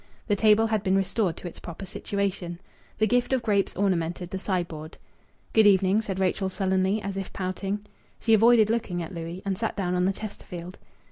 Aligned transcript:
The 0.29 0.35
table 0.35 0.65
had 0.65 0.81
been 0.81 0.95
restored 0.95 1.37
to 1.37 1.47
its 1.47 1.59
proper 1.59 1.85
situation. 1.85 2.59
The 2.97 3.05
gift 3.05 3.33
of 3.33 3.43
grapes 3.43 3.75
ornamented 3.75 4.31
the 4.31 4.39
sideboard. 4.39 4.97
"Good 5.53 5.67
evening," 5.67 6.01
said 6.01 6.19
Rachel 6.19 6.49
sullenly, 6.49 6.99
as 7.03 7.17
if 7.17 7.31
pouting. 7.33 7.85
She 8.19 8.33
avoided 8.33 8.71
looking 8.71 9.03
at 9.03 9.13
Louis, 9.13 9.43
and 9.45 9.55
sat 9.59 9.77
down 9.77 9.93
on 9.93 10.05
the 10.05 10.13
Chesterfield. 10.13 10.79